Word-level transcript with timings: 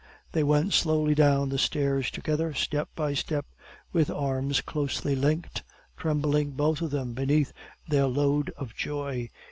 They 0.31 0.41
went 0.41 0.73
slowly 0.73 1.13
down 1.13 1.49
the 1.49 1.59
stairs 1.59 2.09
together, 2.09 2.55
step 2.55 2.89
for 2.95 3.13
step, 3.13 3.45
with 3.93 4.09
arms 4.09 4.59
closely 4.61 5.15
linked, 5.15 5.61
trembling 5.95 6.53
both 6.53 6.81
of 6.81 6.89
them 6.89 7.13
beneath 7.13 7.53
their 7.87 8.07
load 8.07 8.49
of 8.57 8.73
joy. 8.73 9.29